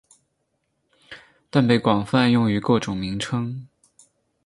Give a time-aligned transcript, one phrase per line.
[1.51, 3.67] 但被广泛用于各种名称。